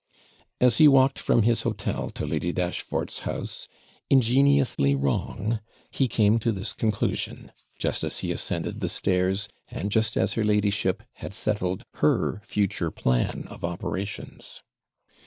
[0.59, 3.67] As he walked from his hotel to Lady Dashfort's house,
[4.09, 5.59] ingeniously wrong,
[5.91, 10.43] he came to this conclusion, just as he ascended the stairs, and just as her
[10.43, 14.63] ladyship had settled her future plan of operations.